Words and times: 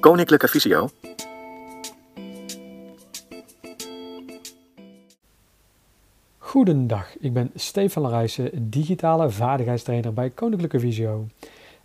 Koninklijke 0.00 0.48
Visio. 0.48 0.88
Goedendag, 6.38 7.18
ik 7.18 7.32
ben 7.32 7.50
Stefan 7.54 8.02
Larijssen, 8.02 8.70
digitale 8.70 9.30
vaardigheidstrainer 9.30 10.12
bij 10.12 10.30
Koninklijke 10.30 10.80
Visio. 10.80 11.26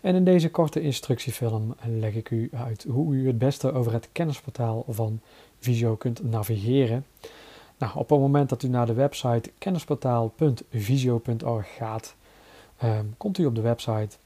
En 0.01 0.15
in 0.15 0.23
deze 0.23 0.51
korte 0.51 0.81
instructiefilm 0.81 1.75
leg 1.85 2.13
ik 2.13 2.29
u 2.29 2.49
uit 2.53 2.85
hoe 2.89 3.15
u 3.15 3.27
het 3.27 3.37
beste 3.37 3.73
over 3.73 3.93
het 3.93 4.09
kennisportaal 4.11 4.85
van 4.89 5.19
Visio 5.59 5.95
kunt 5.95 6.23
navigeren. 6.23 7.05
Nou, 7.77 7.91
op 7.95 8.09
het 8.09 8.19
moment 8.19 8.49
dat 8.49 8.63
u 8.63 8.67
naar 8.67 8.85
de 8.85 8.93
website 8.93 9.51
kennisportaal.visio.org 9.57 11.75
gaat, 11.75 12.15
ehm, 12.77 13.05
komt 13.17 13.37
u 13.37 13.45
op 13.45 13.55
de 13.55 13.61
website. 13.61 14.17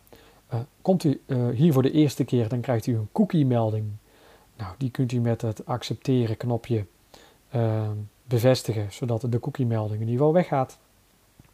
Uh, 0.53 0.59
komt 0.81 1.03
u 1.03 1.21
uh, 1.25 1.49
hier 1.49 1.73
voor 1.73 1.81
de 1.81 1.91
eerste 1.91 2.23
keer, 2.23 2.47
dan 2.47 2.61
krijgt 2.61 2.87
u 2.87 2.95
een 2.95 3.09
cookie-melding. 3.11 3.85
Nou, 4.57 4.73
die 4.77 4.91
kunt 4.91 5.11
u 5.11 5.19
met 5.19 5.41
het 5.41 5.65
accepteren 5.65 6.37
knopje 6.37 6.85
ehm, 7.49 7.95
bevestigen, 8.23 8.91
zodat 8.91 9.25
de 9.29 9.39
cookie-melding 9.39 10.01
in 10.01 10.07
ieder 10.07 10.17
geval 10.17 10.33
weggaat. 10.33 10.77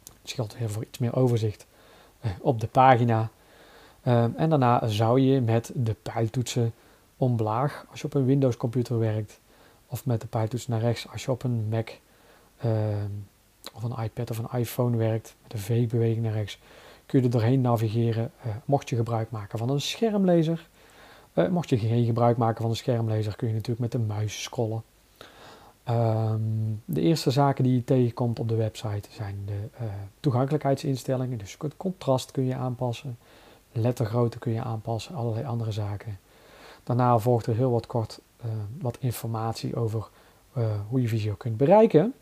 Het 0.04 0.30
scheelt 0.30 0.58
weer 0.58 0.70
voor 0.70 0.84
iets 0.84 0.98
meer 0.98 1.16
overzicht 1.16 1.66
op 2.40 2.60
de 2.60 2.66
pagina. 2.66 3.30
En 4.02 4.50
daarna 4.50 4.86
zou 4.86 5.20
je 5.20 5.40
met 5.40 5.70
de 5.74 5.94
pijltoetsen 6.02 6.72
omlaag, 7.16 7.86
als 7.90 8.00
je 8.00 8.06
op 8.06 8.14
een 8.14 8.24
Windows 8.24 8.56
computer 8.56 8.98
werkt, 8.98 9.40
of 9.86 10.06
met 10.06 10.20
de 10.20 10.26
pijltoets 10.26 10.66
naar 10.66 10.80
rechts 10.80 11.08
als 11.08 11.24
je 11.24 11.30
op 11.30 11.42
een 11.42 11.68
Mac 11.68 11.90
of 13.74 13.82
een 13.82 14.04
iPad 14.04 14.30
of 14.30 14.38
een 14.38 14.58
iPhone 14.58 14.96
werkt, 14.96 15.34
met 15.42 15.50
de 15.50 15.58
V-beweging 15.58 16.22
naar 16.22 16.32
rechts, 16.32 16.58
kun 17.06 17.18
je 17.18 17.24
er 17.24 17.30
doorheen 17.30 17.60
navigeren. 17.60 18.30
Uh, 18.46 18.52
mocht 18.64 18.88
je 18.88 18.96
gebruik 18.96 19.30
maken 19.30 19.58
van 19.58 19.70
een 19.70 19.80
schermlezer, 19.80 20.68
uh, 21.34 21.48
mocht 21.48 21.68
je 21.68 21.78
geen 21.78 22.04
gebruik 22.04 22.36
maken 22.36 22.60
van 22.60 22.70
een 22.70 22.76
schermlezer, 22.76 23.36
kun 23.36 23.48
je 23.48 23.54
natuurlijk 23.54 23.80
met 23.80 23.92
de 23.92 23.98
muis 23.98 24.42
scrollen. 24.42 24.82
Um, 25.88 26.82
de 26.84 27.00
eerste 27.00 27.30
zaken 27.30 27.64
die 27.64 27.74
je 27.74 27.84
tegenkomt 27.84 28.38
op 28.38 28.48
de 28.48 28.54
website 28.54 29.08
zijn 29.10 29.42
de 29.44 29.68
uh, 29.80 29.88
toegankelijkheidsinstellingen. 30.20 31.38
Dus 31.38 31.56
het 31.58 31.76
contrast 31.76 32.30
kun 32.30 32.44
je 32.44 32.54
aanpassen, 32.54 33.18
lettergrootte 33.72 34.38
kun 34.38 34.52
je 34.52 34.62
aanpassen, 34.62 35.14
allerlei 35.14 35.44
andere 35.44 35.72
zaken. 35.72 36.18
Daarna 36.82 37.18
volgt 37.18 37.46
er 37.46 37.54
heel 37.54 37.70
wat 37.70 37.86
kort 37.86 38.20
wat 38.78 38.96
informatie 39.00 39.76
over 39.76 40.08
hoe 40.88 41.00
je 41.00 41.08
Visio 41.08 41.34
kunt 41.34 41.56
bereiken. 41.56 42.14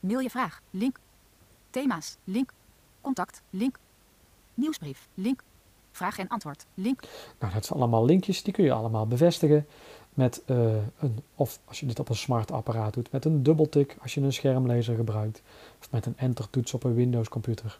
Mail 0.00 0.20
je 0.20 0.30
vraag, 0.30 0.62
link. 0.70 0.98
Thema's, 1.70 2.16
link. 2.24 2.52
Contact, 3.00 3.42
link. 3.50 3.78
Nieuwsbrief, 4.58 5.08
link. 5.14 5.42
Vraag 5.92 6.18
en 6.18 6.28
antwoord, 6.28 6.66
link. 6.74 7.00
Nou, 7.38 7.52
dat 7.52 7.64
zijn 7.64 7.78
allemaal 7.78 8.04
linkjes, 8.04 8.42
die 8.42 8.52
kun 8.52 8.64
je 8.64 8.72
allemaal 8.72 9.06
bevestigen 9.06 9.66
met 10.14 10.42
uh, 10.46 10.56
een, 10.98 11.22
of 11.34 11.58
als 11.64 11.80
je 11.80 11.86
dit 11.86 11.98
op 11.98 12.08
een 12.08 12.16
smart 12.16 12.52
apparaat 12.52 12.94
doet, 12.94 13.12
met 13.12 13.24
een 13.24 13.42
dubbeltik 13.42 13.96
als 14.02 14.14
je 14.14 14.20
een 14.20 14.32
schermlezer 14.32 14.96
gebruikt, 14.96 15.42
of 15.80 15.90
met 15.90 16.06
een 16.06 16.16
enter-toets 16.16 16.74
op 16.74 16.84
een 16.84 16.94
Windows 16.94 17.28
computer. 17.28 17.78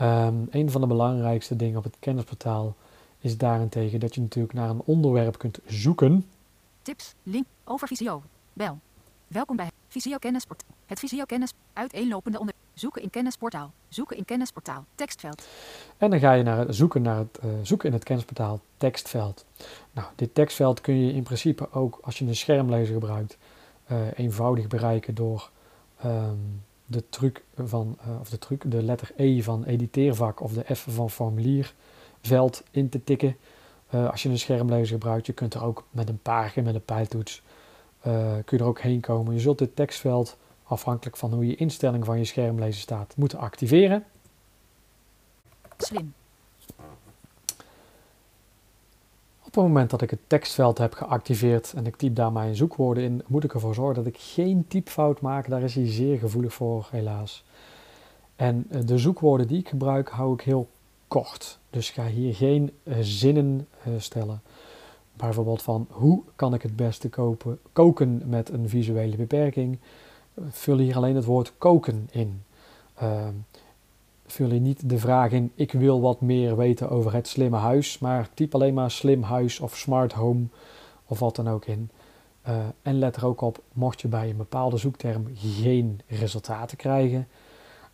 Um, 0.00 0.48
een 0.50 0.70
van 0.70 0.80
de 0.80 0.86
belangrijkste 0.86 1.56
dingen 1.56 1.78
op 1.78 1.84
het 1.84 1.96
kennisportaal 1.98 2.76
is 3.18 3.38
daarentegen 3.38 4.00
dat 4.00 4.14
je 4.14 4.20
natuurlijk 4.20 4.54
naar 4.54 4.70
een 4.70 4.82
onderwerp 4.84 5.38
kunt 5.38 5.58
zoeken. 5.66 6.26
Tips, 6.82 7.14
link, 7.22 7.46
over 7.64 7.88
Visio, 7.88 8.22
bel. 8.52 8.78
Welkom 9.26 9.56
bij 9.56 9.70
Visio 9.88 10.18
Kennisport. 10.18 10.64
Het 10.86 10.98
Visio 10.98 11.24
Kennis, 11.24 11.52
uiteenlopende 11.72 12.38
onder... 12.38 12.51
Zoeken 12.82 13.02
in 13.02 13.10
kennisportaal. 13.10 13.72
Zoeken 13.88 14.16
in 14.16 14.24
kennisportaal. 14.24 14.84
Tekstveld. 14.94 15.46
En 15.98 16.10
dan 16.10 16.18
ga 16.18 16.32
je 16.32 16.42
naar 16.42 16.58
het 16.58 16.74
zoeken, 16.74 17.02
naar 17.02 17.18
het, 17.18 17.38
uh, 17.44 17.50
zoeken 17.62 17.88
in 17.88 17.94
het 17.94 18.04
kennisportaal 18.04 18.60
tekstveld. 18.76 19.44
Nou, 19.92 20.08
dit 20.14 20.34
tekstveld 20.34 20.80
kun 20.80 21.06
je 21.06 21.12
in 21.12 21.22
principe 21.22 21.72
ook 21.72 21.98
als 22.02 22.18
je 22.18 22.24
een 22.26 22.36
schermlezer 22.36 22.94
gebruikt 22.94 23.38
uh, 23.92 23.98
eenvoudig 24.14 24.66
bereiken 24.66 25.14
door 25.14 25.50
um, 26.04 26.62
de 26.86 27.08
truc 27.08 27.42
van, 27.56 27.98
uh, 28.08 28.20
of 28.20 28.28
de 28.30 28.38
truc, 28.38 28.70
de 28.70 28.82
letter 28.82 29.12
E 29.16 29.42
van 29.42 29.64
editeervak 29.64 30.40
of 30.40 30.52
de 30.52 30.74
F 30.74 30.86
van 30.88 31.10
formulierveld 31.10 32.62
in 32.70 32.88
te 32.88 33.04
tikken. 33.04 33.36
als 33.90 34.22
je 34.22 34.28
een 34.28 34.38
schermlezer 34.38 34.92
gebruikt, 34.92 35.26
je 35.26 35.32
kunt 35.32 35.54
er 35.54 35.64
ook 35.64 35.84
met 35.90 36.08
een 36.08 36.22
paartje, 36.22 36.62
met 36.62 36.74
een 36.74 36.84
pijltoets, 36.84 37.42
kun 38.44 38.44
je 38.46 38.58
er 38.58 38.64
ook 38.64 38.80
heen 38.80 39.00
komen. 39.00 39.34
Je 39.34 39.40
zult 39.40 39.58
dit 39.58 39.76
tekstveld 39.76 40.36
afhankelijk 40.72 41.16
van 41.16 41.32
hoe 41.32 41.46
je 41.46 41.54
instelling 41.54 42.04
van 42.04 42.18
je 42.18 42.24
schermlezer 42.24 42.80
staat, 42.80 43.14
moeten 43.16 43.38
activeren. 43.38 44.04
Slim. 45.76 46.14
Op 49.38 49.58
het 49.58 49.66
moment 49.66 49.90
dat 49.90 50.02
ik 50.02 50.10
het 50.10 50.20
tekstveld 50.26 50.78
heb 50.78 50.92
geactiveerd 50.92 51.72
en 51.72 51.86
ik 51.86 51.96
typ 51.96 52.16
daar 52.16 52.32
mijn 52.32 52.56
zoekwoorden 52.56 53.04
in, 53.04 53.22
moet 53.26 53.44
ik 53.44 53.54
ervoor 53.54 53.74
zorgen 53.74 53.94
dat 53.94 54.06
ik 54.06 54.18
geen 54.18 54.64
typfout 54.68 55.20
maak. 55.20 55.48
Daar 55.48 55.62
is 55.62 55.74
hij 55.74 55.90
zeer 55.90 56.18
gevoelig 56.18 56.54
voor, 56.54 56.88
helaas. 56.90 57.44
En 58.36 58.66
eh, 58.70 58.80
de 58.84 58.98
zoekwoorden 58.98 59.46
die 59.46 59.58
ik 59.58 59.68
gebruik, 59.68 60.08
hou 60.08 60.34
ik 60.34 60.40
heel 60.40 60.68
kort. 61.08 61.58
Dus 61.70 61.90
ga 61.90 62.06
hier 62.06 62.34
geen 62.34 62.70
uh, 62.82 62.94
zinnen 63.00 63.68
uh, 63.88 63.94
stellen. 63.98 64.42
Bijvoorbeeld 65.16 65.62
van 65.62 65.86
hoe 65.90 66.22
kan 66.36 66.54
ik 66.54 66.62
het 66.62 66.76
beste 66.76 67.08
kopen, 67.08 67.58
koken 67.72 68.22
met 68.26 68.48
een 68.48 68.68
visuele 68.68 69.16
beperking 69.16 69.78
vul 70.48 70.78
hier 70.78 70.96
alleen 70.96 71.14
het 71.14 71.24
woord 71.24 71.52
koken 71.58 72.08
in. 72.10 72.42
Uh, 73.02 73.28
vul 74.26 74.50
hier 74.50 74.60
niet 74.60 74.88
de 74.88 74.98
vraag 74.98 75.30
in, 75.30 75.52
ik 75.54 75.72
wil 75.72 76.00
wat 76.00 76.20
meer 76.20 76.56
weten 76.56 76.90
over 76.90 77.12
het 77.12 77.28
slimme 77.28 77.56
huis, 77.56 77.98
maar 77.98 78.28
typ 78.34 78.54
alleen 78.54 78.74
maar 78.74 78.90
slim 78.90 79.22
huis 79.22 79.60
of 79.60 79.76
smart 79.76 80.12
home 80.12 80.44
of 81.06 81.18
wat 81.18 81.36
dan 81.36 81.48
ook 81.48 81.66
in. 81.66 81.90
Uh, 82.48 82.56
en 82.82 82.98
let 82.98 83.16
er 83.16 83.26
ook 83.26 83.40
op, 83.40 83.62
mocht 83.72 84.00
je 84.00 84.08
bij 84.08 84.30
een 84.30 84.36
bepaalde 84.36 84.76
zoekterm 84.76 85.26
geen 85.34 86.00
resultaten 86.06 86.76
krijgen, 86.76 87.28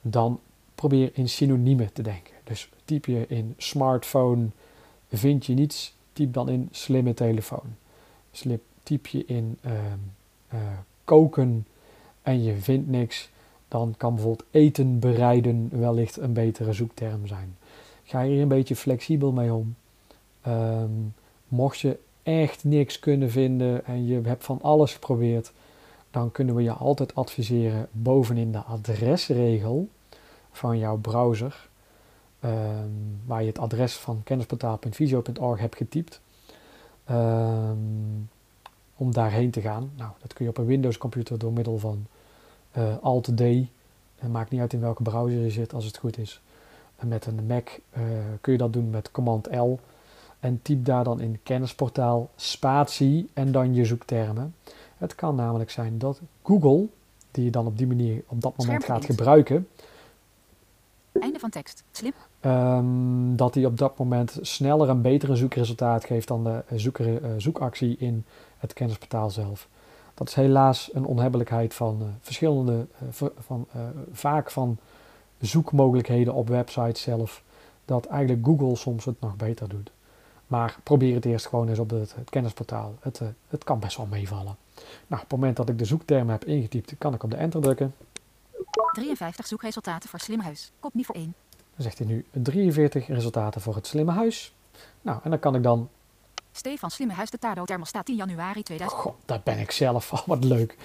dan 0.01 0.41
probeer 0.75 1.11
in 1.13 1.29
synoniemen 1.29 1.93
te 1.93 2.03
denken. 2.03 2.35
Dus 2.45 2.71
typ 2.85 3.07
je 3.07 3.27
in 3.27 3.55
smartphone, 3.57 4.47
vind 5.13 5.47
je 5.47 5.55
niets, 5.55 5.95
typ 6.13 6.33
dan 6.33 6.49
in 6.49 6.69
slimme 6.71 7.15
telefoon. 7.15 7.77
Slip, 8.33 8.63
typ 8.83 9.07
je 9.07 9.25
in 9.25 9.59
uh, 9.67 9.73
uh, 10.55 10.61
koken, 11.05 11.67
en 12.29 12.43
je 12.43 12.57
vindt 12.57 12.89
niks, 12.89 13.31
dan 13.69 13.95
kan 13.97 14.15
bijvoorbeeld 14.15 14.49
eten 14.51 14.99
bereiden 14.99 15.69
wellicht 15.73 16.17
een 16.17 16.33
betere 16.33 16.73
zoekterm 16.73 17.27
zijn. 17.27 17.57
Ga 18.05 18.23
hier 18.23 18.43
een 18.43 18.49
beetje 18.49 18.77
flexibel 18.77 19.33
mee 19.33 19.53
om. 19.53 19.75
Um, 20.47 21.15
mocht 21.49 21.79
je 21.79 21.99
echt 22.23 22.65
niks 22.65 22.99
kunnen 22.99 23.31
vinden 23.31 23.85
en 23.85 24.07
je 24.07 24.21
hebt 24.21 24.45
van 24.45 24.63
alles 24.63 24.93
geprobeerd, 24.93 25.53
dan 26.11 26.31
kunnen 26.31 26.55
we 26.55 26.63
je 26.63 26.73
altijd 26.73 27.15
adviseren 27.15 27.89
bovenin 27.91 28.53
de 28.53 28.59
adresregel 28.63 29.89
van 30.51 30.79
jouw 30.79 30.97
browser, 30.97 31.69
um, 32.45 33.21
waar 33.27 33.41
je 33.41 33.49
het 33.49 33.59
adres 33.59 33.95
van 33.95 34.21
kennisportaal.visio.org 34.25 35.61
hebt 35.61 35.77
getypt, 35.77 36.21
um, 37.11 38.29
om 38.97 39.13
daarheen 39.13 39.51
te 39.51 39.61
gaan. 39.61 39.91
Nou, 39.97 40.11
dat 40.21 40.33
kun 40.33 40.45
je 40.45 40.51
op 40.51 40.59
een 40.59 40.67
Windows 40.67 40.99
computer 40.99 41.39
door 41.39 41.53
middel 41.53 41.79
van 41.79 42.07
Alt-D. 43.01 43.41
Het 44.19 44.33
maakt 44.33 44.51
niet 44.51 44.61
uit 44.61 44.73
in 44.73 44.81
welke 44.81 45.03
browser 45.03 45.41
je 45.41 45.51
zit 45.51 45.75
als 45.75 45.85
het 45.85 45.97
goed 45.97 46.19
is. 46.19 46.41
En 46.97 47.09
met 47.09 47.27
een 47.27 47.47
Mac 47.47 47.69
uh, 47.69 48.03
kun 48.41 48.53
je 48.53 48.59
dat 48.59 48.73
doen 48.73 48.91
met 48.91 49.11
Command 49.11 49.49
L. 49.55 49.79
En 50.41 50.63
typ 50.63 50.85
daar 50.85 51.05
dan 51.05 51.21
in 51.21 51.41
kennisportaal 51.43 52.31
spatie 52.37 53.31
en 53.33 53.53
dan 53.53 53.75
je 53.75 53.85
zoektermen. 53.85 54.55
Het 54.97 55.15
kan 55.15 55.35
namelijk 55.35 55.71
zijn 55.71 55.99
dat 55.99 56.21
Google, 56.43 56.87
die 57.31 57.45
je 57.45 57.51
dan 57.51 57.67
op 57.67 57.79
die 57.79 57.87
manier 57.87 58.23
op 58.27 58.41
dat 58.41 58.57
moment 58.57 58.85
gaat 58.85 59.05
gebruiken. 59.05 59.69
Einde 61.13 61.39
van 61.39 61.51
tekst. 61.51 61.85
Slim. 61.91 62.13
Um, 62.41 63.37
dat 63.37 63.55
hij 63.55 63.65
op 63.65 63.79
dat 63.79 63.99
moment 63.99 64.39
sneller 64.41 64.89
een 64.89 65.03
betere 65.03 65.37
zoekresultaat 65.37 66.05
geeft 66.05 66.29
dan 66.29 66.45
de 66.45 66.63
zoek, 66.77 66.99
uh, 66.99 67.17
zoekactie 67.37 67.97
in 67.99 68.25
het 68.59 68.73
kennisportaal 68.73 69.31
zelf. 69.31 69.69
Dat 70.19 70.29
is 70.29 70.35
helaas 70.35 70.91
een 70.93 71.05
onhebbelijkheid 71.05 71.75
van 71.75 71.99
uh, 72.03 72.09
verschillende, 72.21 72.87
uh, 73.23 73.29
van, 73.39 73.67
uh, 73.77 73.83
vaak 74.13 74.51
van 74.51 74.79
zoekmogelijkheden 75.41 76.35
op 76.35 76.49
websites 76.49 77.03
zelf, 77.03 77.43
dat 77.85 78.07
eigenlijk 78.07 78.47
Google 78.47 78.77
soms 78.77 79.05
het 79.05 79.21
nog 79.21 79.37
beter 79.37 79.69
doet. 79.69 79.91
Maar 80.47 80.79
probeer 80.83 81.15
het 81.15 81.25
eerst 81.25 81.47
gewoon 81.47 81.69
eens 81.69 81.79
op 81.79 81.91
het, 81.91 82.15
het 82.15 82.31
kennisportaal. 82.31 82.95
Het, 83.01 83.21
het 83.49 83.65
kan 83.65 83.79
best 83.79 83.97
wel 83.97 84.07
meevallen. 84.07 84.57
Nou, 85.07 85.23
op 85.23 85.31
het 85.31 85.31
moment 85.31 85.57
dat 85.57 85.69
ik 85.69 85.79
de 85.79 85.85
zoekterm 85.85 86.31
heb 86.31 86.45
ingetypt, 86.45 86.95
kan 86.99 87.15
ik 87.15 87.23
op 87.23 87.31
de 87.31 87.37
enter 87.37 87.61
drukken. 87.61 87.95
53 88.93 89.47
zoekresultaten 89.47 90.09
voor 90.09 90.21
slim 90.21 90.41
huis. 90.41 90.73
Kop 90.81 90.93
voor 90.97 91.15
1. 91.15 91.35
Dan 91.55 91.83
zegt 91.83 91.99
hij 91.99 92.07
nu 92.07 92.25
43 92.31 93.07
resultaten 93.07 93.61
voor 93.61 93.75
het 93.75 93.87
slimme 93.87 94.13
huis. 94.13 94.55
Nou, 95.01 95.21
en 95.23 95.31
dan 95.31 95.39
kan 95.39 95.55
ik 95.55 95.63
dan 95.63 95.89
Stefan 96.59 96.91
Slimme 96.91 97.15
Huis 97.15 97.31
de 97.31 97.39
Tado 97.39 97.65
Thermostaat 97.65 98.07
10 98.07 98.17
januari 98.17 98.63
2000. 98.63 99.01
God, 99.01 99.15
dat 99.25 99.45
ben 99.45 99.59
ik 99.59 99.71
zelf. 99.71 100.11
Wat 100.27 100.45
leuk. 100.45 100.77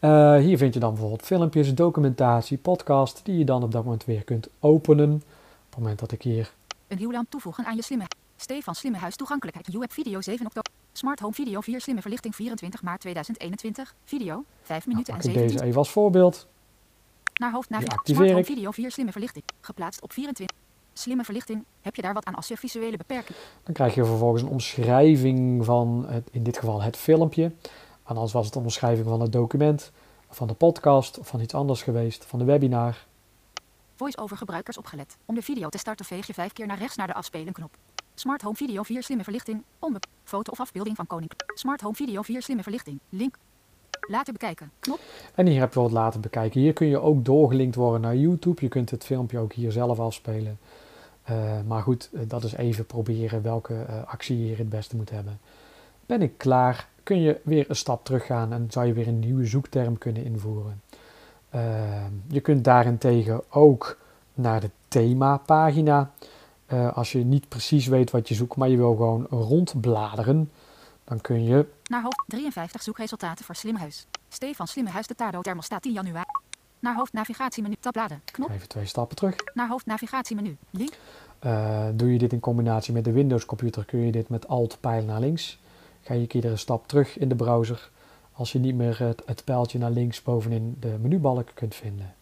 Uh, 0.00 0.36
hier 0.36 0.58
vind 0.58 0.74
je 0.74 0.80
dan 0.80 0.90
bijvoorbeeld 0.90 1.22
filmpjes, 1.22 1.74
documentatie, 1.74 2.58
podcast, 2.58 3.20
die 3.24 3.38
je 3.38 3.44
dan 3.44 3.62
op 3.62 3.72
dat 3.72 3.84
moment 3.84 4.04
weer 4.04 4.24
kunt 4.24 4.48
openen. 4.60 5.12
Op 5.12 5.70
het 5.70 5.78
moment 5.78 5.98
dat 5.98 6.12
ik 6.12 6.22
hier... 6.22 6.52
Een 6.88 6.98
hieuwlamp 6.98 7.30
toevoegen 7.30 7.64
aan 7.64 7.76
je 7.76 7.82
slimme... 7.82 8.04
Stefan 8.36 8.74
Slimme 8.74 8.98
Huis 8.98 9.16
toegankelijkheid. 9.16 9.72
You 9.72 9.86
video 9.88 10.20
7 10.20 10.46
oktober. 10.46 10.72
Smart 10.92 11.20
Home 11.20 11.34
Video 11.34 11.60
4 11.60 11.80
slimme 11.80 12.00
verlichting 12.00 12.34
24 12.34 12.82
maart 12.82 13.00
2021. 13.00 13.94
Video 14.04 14.44
5 14.62 14.68
Nou, 14.68 14.88
minuten 14.88 15.14
pak 15.14 15.22
en 15.22 15.28
ik 15.28 15.34
17 15.34 15.56
deze 15.56 15.64
even 15.64 15.78
als 15.78 15.90
voorbeeld. 15.90 16.46
Naar 17.34 17.54
activeer 17.54 18.14
Smart 18.14 18.30
Home. 18.30 18.44
Video 18.44 18.70
4 18.70 18.90
slimme 18.90 19.12
verlichting. 19.12 19.44
Geplaatst 19.60 20.02
op 20.02 20.12
24. 20.12 20.63
Slimme 20.94 21.24
verlichting. 21.24 21.64
Heb 21.80 21.96
je 21.96 22.02
daar 22.02 22.14
wat 22.14 22.24
aan 22.24 22.34
als 22.34 22.48
je 22.48 22.56
visuele 22.56 22.96
beperking? 22.96 23.38
Dan 23.62 23.74
krijg 23.74 23.94
je 23.94 24.04
vervolgens 24.04 24.42
een 24.42 24.48
omschrijving 24.48 25.64
van, 25.64 26.04
het, 26.08 26.28
in 26.30 26.42
dit 26.42 26.58
geval 26.58 26.82
het 26.82 26.96
filmpje. 26.96 27.44
En 28.04 28.14
anders 28.14 28.32
was 28.32 28.46
het 28.46 28.54
een 28.54 28.62
omschrijving 28.62 29.06
van 29.08 29.20
het 29.20 29.32
document, 29.32 29.92
van 30.30 30.46
de 30.46 30.54
podcast 30.54 31.18
of 31.18 31.26
van 31.26 31.40
iets 31.40 31.54
anders 31.54 31.82
geweest, 31.82 32.24
van 32.24 32.38
de 32.38 32.44
webinar. 32.44 33.06
Voice-over 33.94 34.36
gebruikers 34.36 34.78
opgelet. 34.78 35.16
Om 35.24 35.34
de 35.34 35.42
video 35.42 35.68
te 35.68 35.78
starten 35.78 36.04
veeg 36.04 36.26
je 36.26 36.34
vijf 36.34 36.52
keer 36.52 36.66
naar 36.66 36.78
rechts 36.78 36.96
naar 36.96 37.06
de 37.06 37.14
afspelen 37.14 37.52
knop. 37.52 37.76
Smart 38.14 38.42
Home 38.42 38.56
Video 38.56 38.82
4 38.82 39.02
slimme 39.02 39.24
verlichting. 39.24 39.62
Onbe 39.78 40.00
foto 40.24 40.52
of 40.52 40.60
afbeelding 40.60 40.96
van 40.96 41.06
koning. 41.06 41.30
Smart 41.46 41.80
Home 41.80 41.94
Video 41.94 42.22
4 42.22 42.42
slimme 42.42 42.62
verlichting. 42.62 43.00
Link. 43.08 43.36
Later 44.08 44.32
bekijken. 44.32 44.70
Knop. 44.80 45.00
En 45.34 45.46
hier 45.46 45.60
heb 45.60 45.74
je 45.74 45.80
wat 45.80 45.90
laten 45.90 46.20
bekijken. 46.20 46.60
Hier 46.60 46.72
kun 46.72 46.86
je 46.86 46.98
ook 46.98 47.24
doorgelinkt 47.24 47.74
worden 47.74 48.00
naar 48.00 48.16
YouTube. 48.16 48.60
Je 48.60 48.68
kunt 48.68 48.90
het 48.90 49.04
filmpje 49.04 49.38
ook 49.38 49.52
hier 49.52 49.72
zelf 49.72 50.00
afspelen. 50.00 50.58
Eh, 51.24 51.36
maar 51.66 51.82
goed, 51.82 52.10
eh, 52.12 52.20
dat 52.26 52.44
is 52.44 52.54
even 52.54 52.86
proberen 52.86 53.42
welke 53.42 53.74
eh, 53.74 53.94
actie 54.06 54.38
je 54.38 54.44
hier 54.44 54.58
het 54.58 54.68
beste 54.68 54.96
moet 54.96 55.10
hebben. 55.10 55.40
Ben 56.06 56.22
ik 56.22 56.38
klaar, 56.38 56.88
kun 57.02 57.20
je 57.20 57.40
weer 57.42 57.64
een 57.68 57.76
stap 57.76 58.04
teruggaan 58.04 58.52
en 58.52 58.66
zou 58.70 58.86
je 58.86 58.92
weer 58.92 59.08
een 59.08 59.18
nieuwe 59.18 59.46
zoekterm 59.46 59.98
kunnen 59.98 60.24
invoeren. 60.24 60.82
Je 62.26 62.40
kunt 62.40 62.64
daarentegen 62.64 63.42
ook 63.50 63.98
naar 64.34 64.60
de 64.60 64.70
themapagina. 64.88 66.10
Als 66.94 67.12
je 67.12 67.24
niet 67.24 67.48
precies 67.48 67.86
weet 67.86 68.10
wat 68.10 68.28
je 68.28 68.34
zoekt, 68.34 68.56
maar 68.56 68.68
je 68.68 68.76
wil 68.76 68.94
gewoon 68.94 69.26
rondbladeren, 69.30 70.50
dan 71.04 71.20
kun 71.20 71.44
je 71.44 71.66
Naar 71.86 72.02
hoofd 72.02 72.22
53 72.26 72.82
zoekresultaten 72.82 73.44
voor 73.44 73.54
Slimhuis. 73.54 74.06
Stefan 74.28 74.66
Slimhuis 74.66 75.06
de 75.06 75.14
Tado 75.14 75.40
thermostaat 75.40 75.82
10 75.82 75.92
januari. 75.92 76.28
Naar 76.78 76.94
hoofdnavigatiemenu 76.94 77.76
tabbladen. 77.80 78.22
Knop. 78.24 78.50
even 78.50 78.68
twee 78.68 78.86
stappen 78.86 79.16
terug. 79.16 79.36
Naar 79.54 79.68
hoofdnavigatiemenu. 79.68 80.56
Link. 80.70 80.92
Eh, 81.38 81.86
doe 81.94 82.12
je 82.12 82.18
dit 82.18 82.32
in 82.32 82.40
combinatie 82.40 82.92
met 82.92 83.04
de 83.04 83.12
Windows 83.12 83.44
computer, 83.44 83.84
kun 83.84 83.98
je 83.98 84.12
dit 84.12 84.28
met 84.28 84.48
Alt 84.48 84.76
pijl 84.80 85.04
naar 85.04 85.20
links. 85.20 85.58
Ga 86.02 86.14
je 86.14 86.26
iedere 86.28 86.56
stap 86.56 86.88
terug 86.88 87.18
in 87.18 87.28
de 87.28 87.34
browser 87.34 87.90
als 88.32 88.52
je 88.52 88.58
niet 88.58 88.74
meer 88.74 88.98
het, 88.98 89.22
het 89.26 89.44
pijltje 89.44 89.78
naar 89.78 89.90
links 89.90 90.22
bovenin 90.22 90.76
de 90.80 90.96
menubalk 91.00 91.48
kunt 91.54 91.74
vinden. 91.74 92.14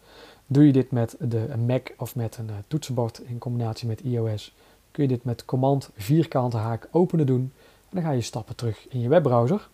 Doe 0.47 0.65
je 0.65 0.71
dit 0.71 0.91
met 0.91 1.15
de 1.19 1.57
Mac 1.67 1.89
of 1.97 2.15
met 2.15 2.37
een 2.37 2.49
eh, 2.49 2.55
toetsenbord 2.67 3.19
in 3.19 3.37
combinatie 3.37 3.87
met 3.87 4.01
iOS, 4.01 4.55
kun 4.91 5.03
je 5.03 5.09
dit 5.09 5.23
met 5.23 5.45
command 5.45 5.89
vierkante 5.95 6.57
haak 6.57 6.87
openen 6.91 7.25
doen. 7.25 7.51
Dan 7.93 8.03
ga 8.03 8.11
je 8.11 8.21
stappen 8.21 8.55
terug 8.55 8.87
in 8.89 8.99
je 8.99 9.07
webbrowser. 9.09 9.69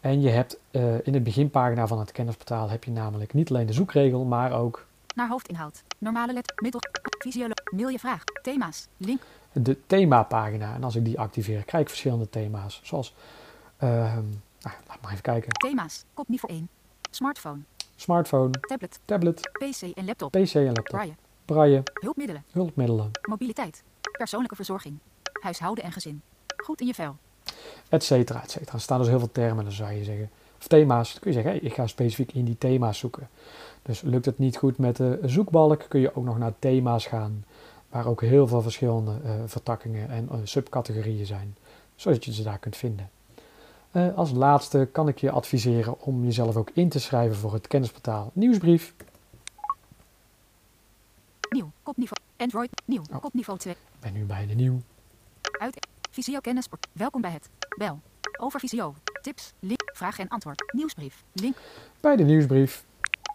En 0.00 0.20
je 0.20 0.28
hebt 0.28 0.56
eh, 0.70 1.06
in 1.06 1.12
de 1.12 1.20
beginpagina 1.20 1.86
van 1.86 1.98
het 1.98 2.12
kennisportaal 2.12 2.68
heb 2.70 2.84
je 2.84 2.90
namelijk 2.90 3.32
niet 3.34 3.48
alleen 3.50 3.66
de 3.66 3.72
zoekregel, 3.72 4.24
maar 4.24 4.52
ook 4.52 4.86
Naar 5.14 5.28
hoofdinhoud. 5.28 5.82
Normale 5.98 6.32
let. 6.32 6.52
Middel. 6.62 6.80
Fysiolo. 7.18 7.52
Mail 7.70 7.88
je 7.88 7.98
vraag. 7.98 8.22
Thema's. 8.42 8.86
Link. 8.96 9.20
de 9.52 9.86
themapagina. 9.86 10.74
En 10.74 10.84
als 10.84 10.94
ik 10.96 11.04
die 11.04 11.18
activeer, 11.18 11.62
krijg 11.64 11.82
ik 11.82 11.88
verschillende 11.88 12.30
thema's. 12.30 12.80
Zoals, 12.82 13.14
ehm, 13.76 14.24
nou, 14.60 14.74
laat 14.88 15.00
maar 15.02 15.10
even 15.10 15.22
kijken. 15.22 15.52
Thema's. 15.52 16.04
Kopniveau 16.14 16.54
1. 16.54 16.68
Smartphone. 17.10 17.60
Smartphone, 17.96 18.50
Tablet. 18.50 19.00
tablet, 19.04 19.40
PC 19.40 19.82
en 19.82 20.04
laptop. 20.04 20.30
PC 20.30 20.54
en 20.54 20.64
laptop. 20.64 20.84
Braille. 20.84 21.14
Braille, 21.44 21.82
Hulpmiddelen. 22.00 22.44
hulpmiddelen, 22.50 23.10
Mobiliteit. 23.22 23.82
Persoonlijke 24.18 24.56
verzorging. 24.56 24.98
Huishouden 25.40 25.84
en 25.84 25.92
gezin. 25.92 26.22
Goed 26.64 26.80
in 26.80 26.86
je 26.86 26.94
vel. 26.94 27.16
et 27.88 28.04
cetera, 28.04 28.42
et 28.42 28.50
cetera. 28.50 28.72
Er 28.72 28.80
staan 28.80 28.98
dus 28.98 29.08
heel 29.08 29.18
veel 29.18 29.32
termen, 29.32 29.64
dan 29.64 29.72
zou 29.72 29.92
je 29.92 30.04
zeggen. 30.04 30.30
Of 30.58 30.66
thema's, 30.66 31.12
dan 31.12 31.20
kun 31.20 31.30
je 31.30 31.36
zeggen, 31.36 31.52
hey, 31.52 31.68
ik 31.68 31.74
ga 31.74 31.86
specifiek 31.86 32.32
in 32.32 32.44
die 32.44 32.58
thema's 32.58 32.98
zoeken. 32.98 33.28
Dus 33.82 34.00
lukt 34.00 34.24
het 34.24 34.38
niet 34.38 34.56
goed 34.56 34.78
met 34.78 34.96
de 34.96 35.18
zoekbalk, 35.24 35.84
kun 35.88 36.00
je 36.00 36.16
ook 36.16 36.24
nog 36.24 36.38
naar 36.38 36.52
thema's 36.58 37.06
gaan. 37.06 37.44
Waar 37.88 38.06
ook 38.06 38.20
heel 38.20 38.46
veel 38.46 38.62
verschillende 38.62 39.12
eh, 39.24 39.32
vertakkingen 39.46 40.10
en 40.10 40.28
eh, 40.30 40.36
subcategorieën 40.44 41.26
zijn. 41.26 41.56
Zodat 41.96 42.24
je 42.24 42.32
ze 42.32 42.42
daar 42.42 42.58
kunt 42.58 42.76
vinden. 42.76 43.10
Eh, 43.90 44.14
als 44.14 44.30
laatste 44.30 44.88
kan 44.92 45.08
ik 45.08 45.18
je 45.18 45.30
adviseren 45.30 46.00
om 46.00 46.24
jezelf 46.24 46.56
ook 46.56 46.70
in 46.74 46.88
te 46.88 47.00
schrijven 47.00 47.36
voor 47.36 47.52
het 47.52 47.66
kennisportaal 47.66 48.30
Nieuwsbrief. 48.32 48.94
Nieuw. 51.50 51.70
Kopniveau. 51.82 52.20
Android. 52.36 52.70
Nieuw. 52.84 53.02
Oh. 53.12 53.22
Kopniveau 53.22 53.58
2. 53.58 53.72
Ik 53.72 53.78
ben 54.00 54.12
nu 54.12 54.24
bij 54.24 54.46
de 54.46 54.54
nieuw. 54.54 54.80
Visio 56.14 56.40
kennisport. 56.40 56.86
Welkom 56.92 57.20
bij 57.20 57.30
het. 57.30 57.50
Bel. 57.78 58.00
Over 58.38 58.60
Visio. 58.60 58.94
Tips. 59.22 59.52
Link. 59.58 59.90
Vraag 59.94 60.18
en 60.18 60.28
antwoord. 60.28 60.72
Nieuwsbrief. 60.74 61.24
Link. 61.32 61.56
Bij 62.00 62.16
de 62.16 62.22
nieuwsbrief. 62.22 62.84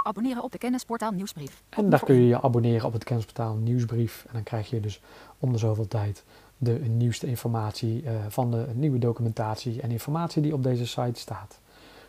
Abonneren 0.06 0.44
op 0.44 0.52
de 0.52 0.58
kennisportaal 0.58 1.12
Nieuwsbrief. 1.12 1.64
En 1.70 1.90
daar 1.90 2.04
kun 2.04 2.16
je 2.16 2.28
je 2.28 2.42
abonneren 2.42 2.86
op 2.86 2.94
het 2.94 3.04
kennisportaal 3.04 3.56
Nieuwsbrief. 3.56 4.26
En 4.28 4.34
dan 4.34 4.44
krijg 4.44 4.70
je 4.70 4.80
dus 4.80 5.02
om 5.40 5.52
de 5.52 5.58
zoveel 5.58 5.88
tijd 5.88 6.24
de 6.58 6.72
nieuwste 6.72 7.28
informatie 7.28 8.04
eh, 8.04 8.14
van 8.28 8.52
de 8.52 8.68
nieuwe 8.74 9.00
documentatie 9.00 9.82
en 9.82 9.92
informatie 9.92 10.42
die 10.42 10.54
op 10.54 10.64
deze 10.64 10.88
site 10.88 11.20
staat. 11.20 11.60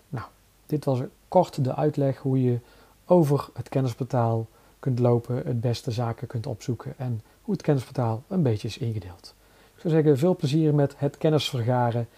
Nou, 0.08 0.26
dit 0.66 0.84
was 0.84 1.00
kort 1.28 1.64
de 1.64 1.74
uitleg 1.74 2.18
hoe 2.18 2.42
je 2.42 2.58
over 3.04 3.48
het 3.54 3.68
kennisportaal 3.68 4.46
kunt 4.78 4.98
lopen, 4.98 5.36
het 5.36 5.60
beste 5.60 5.90
zaken 5.90 6.26
kunt 6.26 6.46
opzoeken 6.46 6.94
en 6.96 7.22
hoe 7.42 7.54
het 7.54 7.62
kennisportaal 7.62 8.22
een 8.28 8.42
beetje 8.42 8.68
is 8.68 8.78
ingedeeld. 8.78 9.34
Zou 9.80 9.94
zeggen, 9.94 10.18
veel 10.18 10.36
plezier 10.36 10.74
met 10.74 10.94
het 10.96 11.18
kennis 11.18 11.48
vergaren 11.48 12.08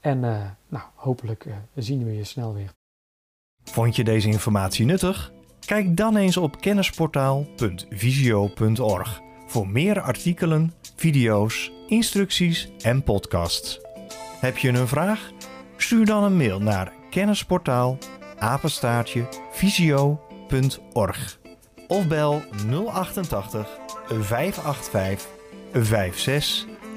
en 0.00 0.24
eh, 0.24 0.40
nou, 0.68 0.84
hopelijk 0.94 1.44
eh, 1.44 1.52
zien 1.74 2.04
we 2.04 2.16
je 2.16 2.24
snel 2.24 2.54
weer. 2.54 2.72
Vond 3.64 3.96
je 3.96 4.04
deze 4.04 4.28
informatie 4.28 4.84
nuttig? 4.84 5.32
Kijk 5.66 5.96
dan 5.96 6.16
eens 6.16 6.36
op 6.36 6.60
kennisportaal.visio.org 6.60 9.20
voor 9.46 9.68
meer 9.68 10.00
artikelen, 10.00 10.72
video's, 10.96 11.72
instructies 11.86 12.70
en 12.82 13.02
podcasts. 13.02 13.80
Heb 14.40 14.58
je 14.58 14.68
een 14.68 14.88
vraag? 14.88 15.30
Stuur 15.76 16.06
dan 16.06 16.22
een 16.22 16.36
mail 16.36 16.60
naar 16.60 16.92
kennisportaal 17.10 17.98
of 21.88 22.08
bel 22.08 22.42
088 22.92 23.78
585 24.08 26.77